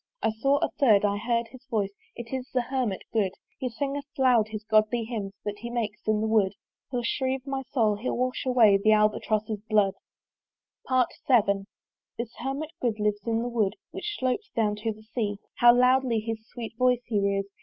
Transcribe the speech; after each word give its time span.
I 0.23 0.31
saw 0.31 0.57
a 0.63 0.69
third 0.79 1.05
I 1.05 1.17
heard 1.17 1.49
his 1.49 1.67
voice: 1.67 1.93
It 2.15 2.33
is 2.33 2.49
the 2.49 2.61
Hermit 2.63 3.03
good! 3.13 3.33
He 3.59 3.69
singeth 3.69 4.07
loud 4.17 4.47
his 4.47 4.63
godly 4.63 5.03
hymns 5.03 5.33
That 5.45 5.59
he 5.59 5.69
makes 5.69 6.07
in 6.07 6.21
the 6.21 6.27
wood. 6.27 6.55
He'll 6.89 7.03
shrieve 7.03 7.45
my 7.45 7.61
soul, 7.71 7.97
he'll 7.97 8.17
wash 8.17 8.43
away 8.43 8.77
The 8.83 8.93
Albatross's 8.93 9.61
blood. 9.69 9.93
VII. 10.89 11.65
This 12.17 12.33
Hermit 12.37 12.71
good 12.81 12.99
lives 12.99 13.21
in 13.27 13.43
that 13.43 13.49
wood 13.49 13.75
Which 13.91 14.17
slopes 14.17 14.49
down 14.55 14.75
to 14.77 14.91
the 14.91 15.03
Sea. 15.03 15.37
How 15.57 15.71
loudly 15.71 16.19
his 16.19 16.47
sweet 16.47 16.73
voice 16.79 17.03
he 17.05 17.19
rears! 17.19 17.45